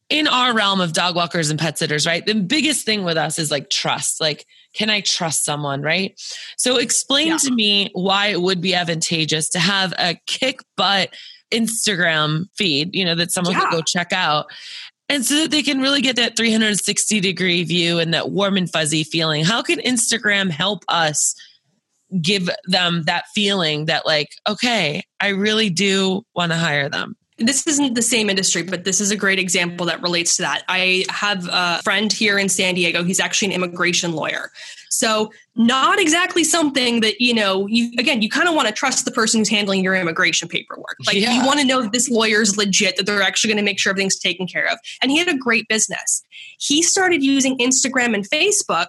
[0.09, 2.25] in our realm of dog walkers and pet sitters, right?
[2.25, 4.21] The biggest thing with us is like trust.
[4.21, 6.21] Like, can I trust someone, right?
[6.57, 7.37] So, explain yeah.
[7.39, 11.11] to me why it would be advantageous to have a kick butt
[11.53, 13.61] Instagram feed, you know, that someone yeah.
[13.61, 14.47] could go check out.
[15.09, 18.71] And so that they can really get that 360 degree view and that warm and
[18.71, 19.45] fuzzy feeling.
[19.45, 21.35] How can Instagram help us
[22.21, 27.17] give them that feeling that, like, okay, I really do want to hire them?
[27.39, 30.63] This isn't the same industry, but this is a great example that relates to that.
[30.69, 33.05] I have a friend here in San Diego.
[33.05, 34.51] He's actually an immigration lawyer.
[34.89, 39.05] So, not exactly something that, you know, you again, you kind of want to trust
[39.05, 40.97] the person who's handling your immigration paperwork.
[41.07, 41.33] Like, yeah.
[41.33, 43.79] you want to know that this lawyer is legit, that they're actually going to make
[43.79, 44.79] sure everything's taken care of.
[45.03, 46.25] And he had a great business.
[46.59, 48.89] He started using Instagram and Facebook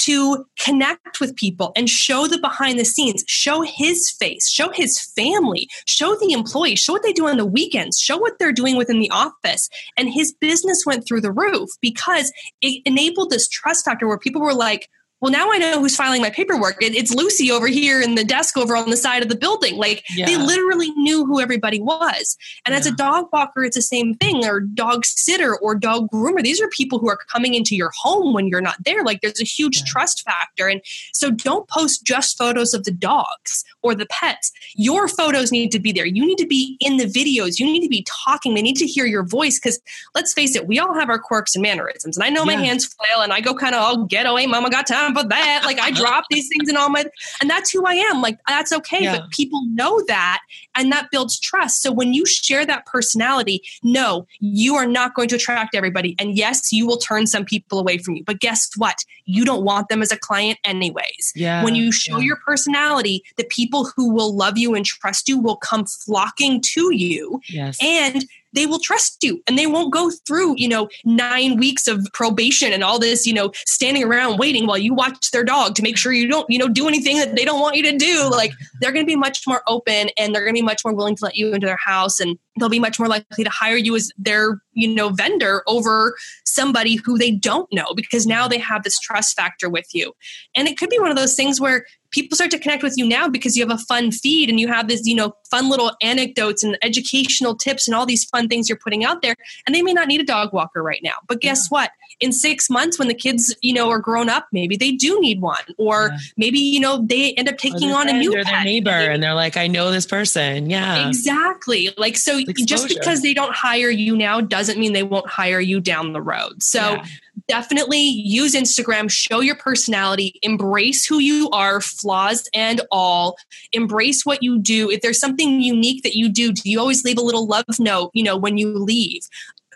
[0.00, 5.00] to connect with people and show the behind the scenes, show his face, show his
[5.16, 8.76] family, show the employees, show what they do on the weekends, show what they're doing
[8.76, 9.68] within the office.
[9.96, 14.42] And his business went through the roof because it enabled this trust factor where people
[14.42, 14.88] were like,
[15.20, 16.82] well, now I know who's filing my paperwork.
[16.82, 19.76] It, it's Lucy over here in the desk over on the side of the building.
[19.76, 20.26] Like yeah.
[20.26, 22.36] they literally knew who everybody was.
[22.64, 22.78] And yeah.
[22.78, 26.42] as a dog walker, it's the same thing, or dog sitter or dog groomer.
[26.42, 29.04] These are people who are coming into your home when you're not there.
[29.04, 29.84] Like there's a huge yeah.
[29.86, 30.68] trust factor.
[30.68, 30.80] And
[31.12, 34.52] so don't post just photos of the dogs or the pets.
[34.74, 36.06] Your photos need to be there.
[36.06, 37.58] You need to be in the videos.
[37.58, 38.54] You need to be talking.
[38.54, 39.58] They need to hear your voice.
[39.58, 39.80] Because
[40.14, 42.16] let's face it, we all have our quirks and mannerisms.
[42.16, 44.70] And I know my hands flail and I go kind of, all get away, mama
[44.70, 45.62] got time for that.
[45.64, 47.04] Like I drop these things and all my,
[47.40, 48.22] and that's who I am.
[48.22, 49.04] Like that's okay.
[49.04, 49.18] Yeah.
[49.18, 50.40] But people know that
[50.74, 51.82] and that builds trust.
[51.82, 56.14] So when you share that personality, no, you are not going to attract everybody.
[56.18, 58.24] And yes, you will turn some people away from you.
[58.24, 59.04] But guess what?
[59.24, 61.32] You don't want them as a client anyways.
[61.34, 61.64] Yeah.
[61.64, 62.26] When you show yeah.
[62.26, 66.94] your personality, the people who will love you and trust you will come flocking to
[66.94, 67.40] you.
[67.48, 67.78] Yes.
[67.82, 72.06] And they will trust you and they won't go through, you know, nine weeks of
[72.12, 75.82] probation and all this, you know, standing around waiting while you watch their dog to
[75.82, 78.28] make sure you don't, you know, do anything that they don't want you to do.
[78.30, 80.94] Like they're going to be much more open and they're going to be much more
[80.94, 83.76] willing to let you into their house and they'll be much more likely to hire
[83.76, 88.58] you as their, you know, vendor over somebody who they don't know because now they
[88.58, 90.12] have this trust factor with you.
[90.56, 93.06] And it could be one of those things where people start to connect with you
[93.06, 95.92] now because you have a fun feed and you have this, you know, fun little
[96.02, 99.34] anecdotes and educational tips and all these fun things you're putting out there.
[99.66, 101.14] And they may not need a dog walker right now.
[101.26, 101.76] But guess yeah.
[101.76, 101.90] what?
[102.20, 105.40] In six months, when the kids, you know, are grown up, maybe they do need
[105.40, 105.62] one.
[105.78, 106.18] Or yeah.
[106.36, 109.34] maybe, you know, they end up taking on a new or their neighbor and they're
[109.34, 110.68] like, I know this person.
[110.68, 111.08] Yeah.
[111.08, 111.94] Exactly.
[111.96, 115.80] Like so just because they don't hire you now doesn't mean they won't hire you
[115.80, 116.62] down the road.
[116.62, 117.06] So yeah
[117.50, 123.36] definitely use Instagram, show your personality, embrace who you are, flaws and all,
[123.72, 124.88] embrace what you do.
[124.88, 128.12] If there's something unique that you do, do you always leave a little love note,
[128.14, 129.22] you know, when you leave?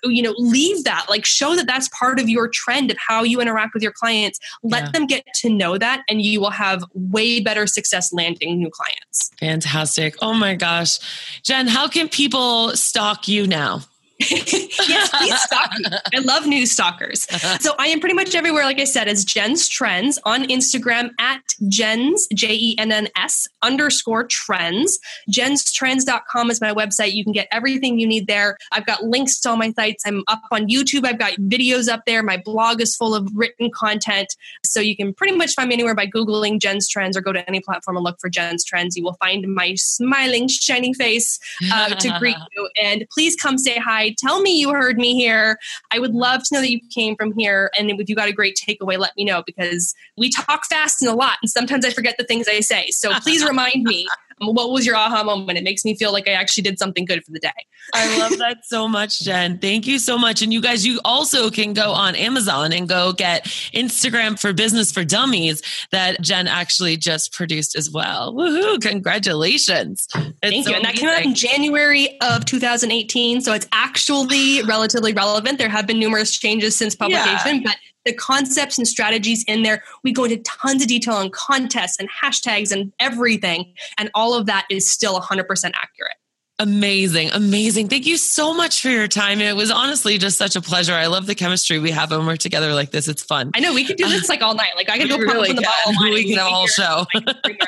[0.06, 3.40] you know leave that like show that that's part of your trend of how you
[3.40, 4.90] interact with your clients let yeah.
[4.90, 9.30] them get to know that and you will have way better success landing new clients
[9.38, 10.98] fantastic oh my gosh
[11.42, 13.80] Jenn how can people stalk you now
[14.30, 15.84] yes, please stalk me.
[16.14, 17.26] I love news stalkers.
[17.60, 21.40] So I am pretty much everywhere, like I said, as Jenn's Trends on Instagram at
[21.68, 24.98] Jenns, J E N N S underscore trends.
[25.30, 27.12] JennsTrends.com is my website.
[27.12, 28.58] You can get everything you need there.
[28.72, 30.04] I've got links to all my sites.
[30.06, 31.06] I'm up on YouTube.
[31.06, 32.22] I've got videos up there.
[32.22, 34.34] My blog is full of written content.
[34.64, 37.46] So you can pretty much find me anywhere by Googling Jenn's Trends or go to
[37.48, 38.96] any platform and look for Jenn's Trends.
[38.96, 41.38] You will find my smiling, shining face
[41.72, 42.68] uh, to greet you.
[42.82, 45.58] And please come say hi Tell me you heard me here.
[45.90, 47.70] I would love to know that you came from here.
[47.78, 51.10] And if you got a great takeaway, let me know because we talk fast and
[51.10, 51.38] a lot.
[51.42, 52.90] And sometimes I forget the things I say.
[52.90, 54.06] So please remind me
[54.38, 55.58] what was your aha moment?
[55.58, 57.52] It makes me feel like I actually did something good for the day.
[57.92, 59.58] I love that so much, Jenn.
[59.58, 60.42] Thank you so much.
[60.42, 63.44] And you guys, you also can go on Amazon and go get
[63.74, 68.34] Instagram for Business for Dummies that Jenn actually just produced as well.
[68.34, 68.80] Woohoo!
[68.80, 70.06] Congratulations.
[70.14, 70.76] It's Thank so you.
[70.76, 73.40] And that came out in January of 2018.
[73.40, 75.58] So it's actually relatively relevant.
[75.58, 77.62] There have been numerous changes since publication, yeah.
[77.64, 79.82] but the concepts and strategies in there.
[80.02, 83.74] We go into tons of detail on contests and hashtags and everything.
[83.98, 86.16] And all of that is still 100% accurate.
[86.60, 87.88] Amazing, amazing.
[87.88, 89.40] Thank you so much for your time.
[89.40, 90.94] It was honestly just such a pleasure.
[90.94, 93.08] I love the chemistry we have when we're together like this.
[93.08, 93.50] It's fun.
[93.56, 94.70] I know we could do this like all night.
[94.76, 96.14] Like I could go really from the bottle wine.
[96.14, 97.06] We can have a whole show.
[97.42, 97.60] Like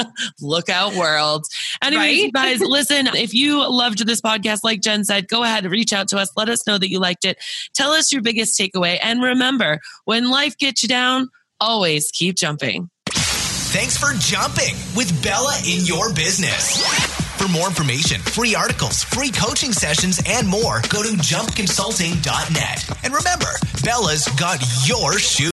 [0.40, 1.46] Look out, world.
[1.82, 2.32] Anyways, right?
[2.32, 3.08] guys, listen.
[3.08, 6.30] If you loved this podcast, like Jenn said, go ahead, and reach out to us.
[6.36, 7.42] Let us know that you liked it.
[7.74, 11.30] Tell us your biggest takeaway, and remember, when life gets you down,
[11.60, 12.90] always keep jumping.
[13.10, 17.23] Thanks for jumping with Bella in your business.
[17.44, 23.04] For more information, free articles, free coaching sessions, and more, go to jumpconsulting.net.
[23.04, 25.42] And remember, Bella's got your chute.